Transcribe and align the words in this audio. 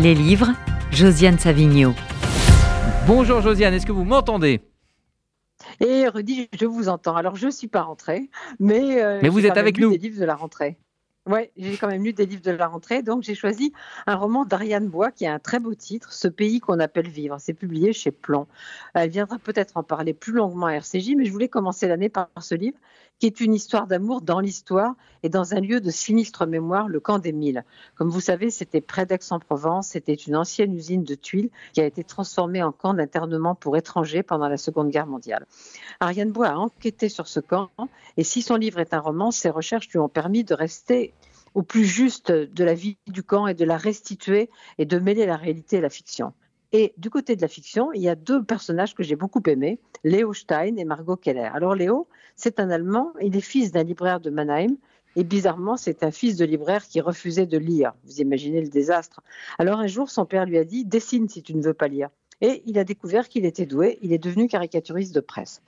Les 0.00 0.14
livres, 0.14 0.50
Josiane 0.92 1.38
Savigno. 1.38 1.92
Bonjour 3.06 3.40
Josiane, 3.40 3.74
est-ce 3.74 3.86
que 3.86 3.92
vous 3.92 4.04
m'entendez? 4.04 4.60
Et 5.80 6.06
Rudy, 6.08 6.48
je 6.58 6.66
vous 6.66 6.88
entends. 6.88 7.16
Alors, 7.16 7.36
je 7.36 7.46
ne 7.46 7.50
suis 7.50 7.68
pas 7.68 7.82
rentrée, 7.82 8.30
mais, 8.60 9.02
euh, 9.02 9.18
Mais 9.22 9.28
vous 9.28 9.40
j'ai 9.40 9.46
êtes 9.46 9.50
quand 9.50 9.56
même 9.56 9.64
avec 9.64 9.76
lu 9.78 9.84
nous. 9.84 9.90
des 9.90 9.98
livres 9.98 10.20
de 10.20 10.24
la 10.24 10.34
rentrée. 10.36 10.78
Oui, 11.26 11.40
j'ai 11.58 11.76
quand 11.76 11.88
même 11.88 12.02
lu 12.04 12.14
des 12.14 12.24
livres 12.24 12.42
de 12.42 12.52
la 12.52 12.68
rentrée, 12.68 13.02
donc 13.02 13.22
j'ai 13.22 13.34
choisi 13.34 13.72
un 14.06 14.14
roman 14.14 14.46
d'Ariane 14.46 14.88
Bois 14.88 15.10
qui 15.10 15.26
a 15.26 15.34
un 15.34 15.38
très 15.38 15.58
beau 15.58 15.74
titre, 15.74 16.10
Ce 16.12 16.26
pays 16.26 16.58
qu'on 16.58 16.78
appelle 16.80 17.08
vivre. 17.08 17.36
C'est 17.38 17.52
publié 17.52 17.92
chez 17.92 18.10
Plomb. 18.10 18.46
Elle 18.94 19.10
viendra 19.10 19.38
peut-être 19.38 19.76
en 19.76 19.82
parler 19.82 20.14
plus 20.14 20.32
longuement 20.32 20.66
à 20.66 20.72
RCJ, 20.74 21.16
mais 21.16 21.26
je 21.26 21.32
voulais 21.32 21.48
commencer 21.48 21.86
l'année 21.86 22.08
par 22.08 22.28
ce 22.40 22.54
livre, 22.54 22.78
qui 23.18 23.26
est 23.26 23.40
une 23.40 23.54
histoire 23.54 23.86
d'amour 23.86 24.22
dans 24.22 24.40
l'histoire 24.40 24.94
et 25.22 25.28
dans 25.28 25.54
un 25.54 25.60
lieu 25.60 25.80
de 25.80 25.90
sinistre 25.90 26.46
mémoire, 26.46 26.88
le 26.88 27.00
camp 27.00 27.18
des 27.18 27.32
Milles. 27.32 27.64
Comme 27.96 28.10
vous 28.10 28.20
savez, 28.20 28.50
c'était 28.50 28.80
près 28.80 29.06
d'Aix-en-Provence, 29.06 29.88
c'était 29.88 30.14
une 30.14 30.36
ancienne 30.36 30.74
usine 30.74 31.04
de 31.04 31.14
tuiles 31.14 31.50
qui 31.72 31.80
a 31.80 31.84
été 31.84 32.04
transformée 32.04 32.62
en 32.62 32.72
camp 32.72 32.94
d'internement 32.94 33.54
pour 33.54 33.76
étrangers 33.76 34.22
pendant 34.22 34.48
la 34.48 34.56
Seconde 34.56 34.90
Guerre 34.90 35.06
mondiale. 35.06 35.46
Ariane 36.00 36.32
Bois 36.32 36.48
a 36.48 36.56
enquêté 36.56 37.08
sur 37.08 37.26
ce 37.26 37.40
camp 37.40 37.70
et 38.16 38.24
si 38.24 38.42
son 38.42 38.56
livre 38.56 38.78
est 38.78 38.94
un 38.94 39.00
roman, 39.00 39.30
ses 39.30 39.50
recherches 39.50 39.88
lui 39.88 39.98
ont 39.98 40.08
permis 40.08 40.44
de 40.44 40.54
rester 40.54 41.12
au 41.54 41.62
plus 41.62 41.84
juste 41.84 42.30
de 42.30 42.64
la 42.64 42.74
vie 42.74 42.98
du 43.06 43.22
camp 43.22 43.46
et 43.46 43.54
de 43.54 43.64
la 43.64 43.76
restituer 43.76 44.50
et 44.78 44.84
de 44.84 44.98
mêler 44.98 45.26
la 45.26 45.36
réalité 45.36 45.76
et 45.76 45.80
la 45.80 45.90
fiction. 45.90 46.32
Et 46.72 46.92
du 46.98 47.08
côté 47.08 47.34
de 47.34 47.40
la 47.40 47.48
fiction, 47.48 47.92
il 47.92 48.02
y 48.02 48.08
a 48.08 48.14
deux 48.14 48.42
personnages 48.42 48.94
que 48.94 49.02
j'ai 49.02 49.16
beaucoup 49.16 49.42
aimés, 49.46 49.80
Léo 50.04 50.34
Stein 50.34 50.76
et 50.76 50.84
Margot 50.84 51.16
Keller. 51.16 51.50
Alors 51.54 51.74
Léo, 51.74 52.08
c'est 52.36 52.60
un 52.60 52.70
Allemand, 52.70 53.12
il 53.22 53.36
est 53.36 53.40
fils 53.40 53.72
d'un 53.72 53.84
libraire 53.84 54.20
de 54.20 54.28
Mannheim 54.28 54.76
et 55.16 55.24
bizarrement, 55.24 55.78
c'est 55.78 56.02
un 56.02 56.10
fils 56.10 56.36
de 56.36 56.44
libraire 56.44 56.86
qui 56.86 57.00
refusait 57.00 57.46
de 57.46 57.56
lire. 57.56 57.94
Vous 58.04 58.20
imaginez 58.20 58.60
le 58.60 58.68
désastre. 58.68 59.22
Alors 59.58 59.78
un 59.78 59.86
jour, 59.86 60.10
son 60.10 60.26
père 60.26 60.44
lui 60.44 60.58
a 60.58 60.64
dit 60.64 60.84
dessine 60.84 61.28
si 61.28 61.42
tu 61.42 61.54
ne 61.54 61.62
veux 61.62 61.74
pas 61.74 61.88
lire. 61.88 62.10
Et 62.40 62.62
il 62.66 62.78
a 62.78 62.84
découvert 62.84 63.28
qu'il 63.28 63.46
était 63.46 63.66
doué, 63.66 63.98
il 64.02 64.12
est 64.12 64.18
devenu 64.18 64.46
caricaturiste 64.46 65.14
de 65.14 65.20
presse. 65.20 65.62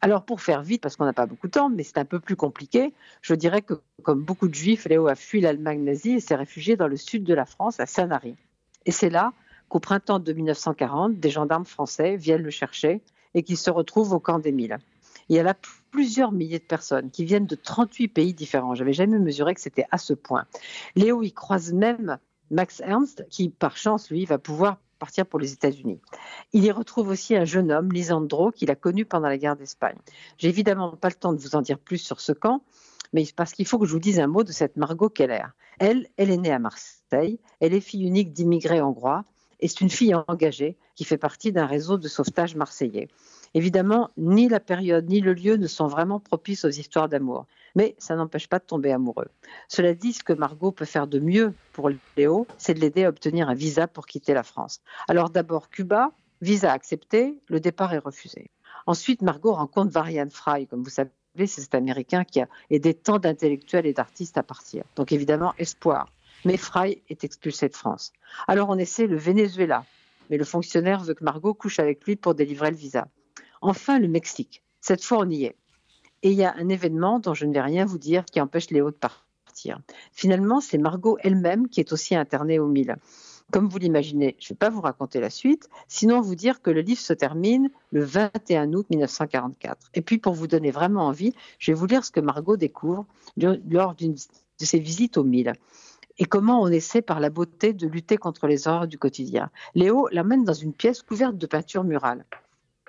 Alors 0.00 0.24
pour 0.24 0.40
faire 0.40 0.62
vite, 0.62 0.82
parce 0.82 0.96
qu'on 0.96 1.04
n'a 1.04 1.12
pas 1.12 1.26
beaucoup 1.26 1.48
de 1.48 1.52
temps, 1.52 1.68
mais 1.68 1.82
c'est 1.82 1.98
un 1.98 2.04
peu 2.04 2.20
plus 2.20 2.36
compliqué, 2.36 2.94
je 3.22 3.34
dirais 3.34 3.62
que 3.62 3.74
comme 4.02 4.22
beaucoup 4.22 4.48
de 4.48 4.54
juifs, 4.54 4.86
Léo 4.86 5.08
a 5.08 5.16
fui 5.16 5.40
l'Allemagne 5.40 5.82
nazie 5.82 6.12
et 6.12 6.20
s'est 6.20 6.34
réfugié 6.34 6.76
dans 6.76 6.88
le 6.88 6.96
sud 6.96 7.24
de 7.24 7.34
la 7.34 7.44
France, 7.44 7.80
à 7.80 7.86
Sanary. 7.86 8.36
Et 8.86 8.90
c'est 8.90 9.10
là 9.10 9.32
qu'au 9.68 9.80
printemps 9.80 10.18
de 10.18 10.32
1940, 10.32 11.18
des 11.18 11.30
gendarmes 11.30 11.64
français 11.64 12.16
viennent 12.16 12.42
le 12.42 12.50
chercher 12.50 13.02
et 13.34 13.42
qu'il 13.42 13.56
se 13.56 13.70
retrouve 13.70 14.12
au 14.12 14.20
camp 14.20 14.38
des 14.38 14.52
Milles. 14.52 14.78
Il 15.28 15.36
y 15.36 15.38
a 15.38 15.42
là 15.42 15.54
plusieurs 15.90 16.32
milliers 16.32 16.58
de 16.58 16.64
personnes 16.64 17.10
qui 17.10 17.24
viennent 17.24 17.46
de 17.46 17.54
38 17.54 18.08
pays 18.08 18.34
différents. 18.34 18.74
J'avais 18.74 18.92
jamais 18.92 19.18
mesuré 19.18 19.54
que 19.54 19.60
c'était 19.60 19.86
à 19.90 19.98
ce 19.98 20.12
point. 20.12 20.44
Léo 20.96 21.22
y 21.22 21.32
croise 21.32 21.72
même 21.72 22.18
Max 22.50 22.80
Ernst, 22.80 23.24
qui 23.30 23.48
par 23.48 23.76
chance, 23.76 24.10
lui, 24.10 24.24
va 24.26 24.38
pouvoir 24.38 24.78
partir 24.98 25.26
pour 25.26 25.38
les 25.38 25.52
États-Unis. 25.52 26.00
Il 26.52 26.64
y 26.64 26.70
retrouve 26.70 27.08
aussi 27.08 27.36
un 27.36 27.44
jeune 27.44 27.72
homme, 27.72 27.92
Lisandro, 27.92 28.50
qu'il 28.50 28.70
a 28.70 28.74
connu 28.74 29.04
pendant 29.04 29.28
la 29.28 29.38
guerre 29.38 29.56
d'Espagne. 29.56 29.96
J'ai 30.38 30.48
évidemment 30.48 30.96
pas 30.96 31.08
le 31.08 31.14
temps 31.14 31.32
de 31.32 31.40
vous 31.40 31.56
en 31.56 31.62
dire 31.62 31.78
plus 31.78 31.98
sur 31.98 32.20
ce 32.20 32.32
camp, 32.32 32.62
mais 33.12 33.26
parce 33.34 33.52
qu'il 33.52 33.66
faut 33.66 33.78
que 33.78 33.86
je 33.86 33.92
vous 33.92 33.98
dise 33.98 34.20
un 34.20 34.26
mot 34.26 34.44
de 34.44 34.52
cette 34.52 34.76
Margot 34.76 35.08
Keller. 35.08 35.44
Elle, 35.78 36.06
elle 36.16 36.30
est 36.30 36.36
née 36.36 36.52
à 36.52 36.58
Marseille, 36.58 37.40
elle 37.60 37.74
est 37.74 37.80
fille 37.80 38.04
unique 38.04 38.32
d'immigrés 38.32 38.80
hongrois, 38.80 39.24
et 39.60 39.68
c'est 39.68 39.80
une 39.80 39.90
fille 39.90 40.14
engagée 40.14 40.76
qui 40.94 41.04
fait 41.04 41.18
partie 41.18 41.52
d'un 41.52 41.66
réseau 41.66 41.98
de 41.98 42.08
sauvetage 42.08 42.56
marseillais. 42.56 43.08
Évidemment, 43.54 44.10
ni 44.16 44.48
la 44.48 44.60
période 44.60 45.08
ni 45.08 45.20
le 45.20 45.32
lieu 45.32 45.56
ne 45.56 45.66
sont 45.66 45.86
vraiment 45.86 46.18
propices 46.18 46.64
aux 46.64 46.70
histoires 46.70 47.08
d'amour, 47.08 47.46
mais 47.76 47.94
ça 47.98 48.16
n'empêche 48.16 48.48
pas 48.48 48.58
de 48.58 48.64
tomber 48.64 48.90
amoureux. 48.90 49.28
Cela 49.68 49.94
dit, 49.94 50.12
ce 50.12 50.24
que 50.24 50.32
Margot 50.32 50.72
peut 50.72 50.84
faire 50.84 51.06
de 51.06 51.20
mieux 51.20 51.54
pour 51.72 51.90
Léo, 52.16 52.46
c'est 52.58 52.74
de 52.74 52.80
l'aider 52.80 53.04
à 53.04 53.08
obtenir 53.08 53.48
un 53.48 53.54
visa 53.54 53.86
pour 53.86 54.06
quitter 54.06 54.34
la 54.34 54.42
France. 54.42 54.80
Alors 55.08 55.30
d'abord 55.30 55.70
Cuba, 55.70 56.10
visa 56.40 56.72
accepté, 56.72 57.38
le 57.48 57.60
départ 57.60 57.94
est 57.94 57.98
refusé. 57.98 58.50
Ensuite, 58.86 59.22
Margot 59.22 59.54
rencontre 59.54 59.92
Varian 59.92 60.28
Fry, 60.30 60.66
comme 60.66 60.82
vous 60.82 60.90
savez, 60.90 61.10
c'est 61.36 61.60
cet 61.60 61.74
Américain 61.74 62.24
qui 62.24 62.40
a 62.40 62.48
aidé 62.70 62.92
tant 62.92 63.18
d'intellectuels 63.18 63.86
et 63.86 63.92
d'artistes 63.92 64.36
à 64.36 64.42
partir. 64.42 64.84
Donc 64.96 65.12
évidemment, 65.12 65.54
espoir. 65.58 66.12
Mais 66.44 66.56
Fry 66.56 67.02
est 67.08 67.24
expulsé 67.24 67.68
de 67.68 67.74
France. 67.74 68.12
Alors 68.48 68.68
on 68.68 68.78
essaie 68.78 69.06
le 69.06 69.16
Venezuela, 69.16 69.84
mais 70.30 70.36
le 70.36 70.44
fonctionnaire 70.44 71.02
veut 71.02 71.14
que 71.14 71.24
Margot 71.24 71.54
couche 71.54 71.78
avec 71.78 72.04
lui 72.04 72.16
pour 72.16 72.34
délivrer 72.34 72.70
le 72.70 72.76
visa. 72.76 73.08
Enfin, 73.60 73.98
le 73.98 74.08
Mexique. 74.08 74.62
Cette 74.80 75.02
fois, 75.02 75.18
on 75.20 75.30
y 75.30 75.44
est. 75.44 75.56
Et 76.22 76.30
il 76.30 76.36
y 76.36 76.44
a 76.44 76.54
un 76.56 76.68
événement 76.68 77.18
dont 77.18 77.34
je 77.34 77.46
ne 77.46 77.52
vais 77.52 77.60
rien 77.60 77.84
vous 77.84 77.98
dire 77.98 78.24
qui 78.24 78.40
empêche 78.40 78.70
Léo 78.70 78.90
de 78.90 78.96
partir. 78.96 79.78
Finalement, 80.12 80.60
c'est 80.60 80.78
Margot 80.78 81.16
elle-même 81.20 81.68
qui 81.68 81.80
est 81.80 81.92
aussi 81.92 82.14
internée 82.14 82.58
au 82.58 82.66
Mille. 82.66 82.96
Comme 83.50 83.68
vous 83.68 83.78
l'imaginez, 83.78 84.36
je 84.38 84.46
ne 84.46 84.48
vais 84.50 84.58
pas 84.58 84.70
vous 84.70 84.80
raconter 84.80 85.20
la 85.20 85.30
suite, 85.30 85.68
sinon 85.86 86.20
vous 86.20 86.34
dire 86.34 86.62
que 86.62 86.70
le 86.70 86.80
livre 86.80 87.00
se 87.00 87.12
termine 87.12 87.70
le 87.90 88.02
21 88.02 88.72
août 88.72 88.86
1944. 88.90 89.90
Et 89.94 90.02
puis, 90.02 90.18
pour 90.18 90.32
vous 90.32 90.46
donner 90.46 90.70
vraiment 90.70 91.06
envie, 91.06 91.34
je 91.58 91.72
vais 91.72 91.78
vous 91.78 91.86
lire 91.86 92.04
ce 92.04 92.10
que 92.10 92.20
Margot 92.20 92.56
découvre 92.56 93.06
lors 93.36 93.94
de 93.94 94.14
ses 94.58 94.78
visites 94.78 95.18
au 95.18 95.24
Mille 95.24 95.52
et 96.18 96.24
comment 96.24 96.62
on 96.62 96.68
essaie 96.68 97.02
par 97.02 97.20
la 97.20 97.30
beauté 97.30 97.72
de 97.72 97.86
lutter 97.86 98.16
contre 98.16 98.46
les 98.46 98.68
horreurs 98.68 98.88
du 98.88 98.98
quotidien. 98.98 99.50
Léo 99.74 100.08
l'amène 100.12 100.44
dans 100.44 100.52
une 100.52 100.72
pièce 100.72 101.02
couverte 101.02 101.36
de 101.36 101.46
peintures 101.46 101.84
murales. 101.84 102.24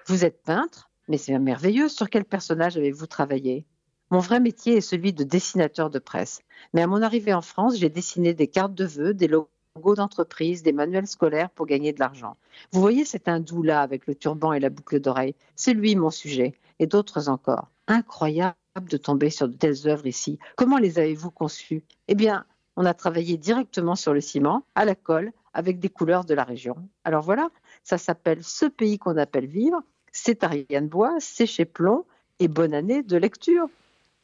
Vous 0.08 0.26
êtes 0.26 0.44
peintre, 0.44 0.90
mais 1.08 1.18
c'est 1.18 1.38
merveilleux. 1.40 1.90
Sur 1.90 2.10
quel 2.10 2.26
personnage 2.26 2.78
avez-vous 2.78 3.08
travaillé? 3.08 3.66
Mon 4.12 4.20
vrai 4.20 4.40
métier 4.40 4.78
est 4.78 4.82
celui 4.82 5.14
de 5.14 5.24
dessinateur 5.24 5.90
de 5.90 5.98
presse. 6.00 6.42
Mais 6.74 6.84
à 6.84 6.88
mon 6.88 7.02
arrivée 7.02 7.34
en 7.34 7.42
France, 7.42 7.78
j'ai 7.78 7.90
dessiné 7.90 8.36
des 8.36 8.48
cartes 8.48 8.76
de 8.76 8.86
vœux, 8.86 9.16
des 9.16 9.28
logos 9.28 9.50
d'entreprise, 9.96 10.62
des 10.62 10.74
manuels 10.74 11.08
scolaires 11.08 11.50
pour 11.50 11.66
gagner 11.66 11.92
de 11.92 12.00
l'argent. 12.00 12.38
Vous 12.72 12.82
voyez 12.82 13.04
cet 13.04 13.28
hindou 13.28 13.64
là 13.64 13.82
avec 13.82 14.06
le 14.06 14.14
turban 14.14 14.54
et 14.54 14.60
la 14.60 14.70
boucle 14.70 15.00
d'oreille? 15.00 15.36
C'est 15.56 15.74
lui 15.74 15.96
mon 15.96 16.12
sujet, 16.12 16.54
et 16.78 16.86
d'autres 16.86 17.30
encore. 17.30 17.72
Incroyable 17.88 18.56
de 18.88 18.98
tomber 18.98 19.32
sur 19.32 19.48
de 19.48 19.56
telles 19.56 19.88
œuvres 19.88 20.06
ici. 20.06 20.38
Comment 20.56 20.78
les 20.78 21.00
avez-vous 21.00 21.32
conçues? 21.32 21.84
Eh 22.08 22.16
bien, 22.16 22.46
on 22.76 22.86
a 22.86 22.94
travaillé 22.94 23.38
directement 23.38 23.96
sur 23.96 24.14
le 24.14 24.22
ciment, 24.22 24.66
à 24.76 24.86
la 24.86 24.96
colle, 24.96 25.32
avec 25.54 25.80
des 25.80 25.90
couleurs 25.90 26.26
de 26.26 26.34
la 26.34 26.44
région. 26.44 26.76
Alors 27.04 27.22
voilà, 27.22 27.50
ça 27.84 27.98
s'appelle 27.98 28.44
Ce 28.44 28.66
pays 28.66 29.00
qu'on 29.00 29.18
appelle 29.18 29.48
vivre. 29.48 29.82
C'est 30.12 30.44
Ariane 30.44 30.88
Bois, 30.88 31.16
c'est 31.20 31.46
chez 31.46 31.66
Plomb, 31.66 32.06
et 32.40 32.48
bonne 32.48 32.74
année 32.74 33.04
de 33.04 33.18
lecture. 33.18 33.68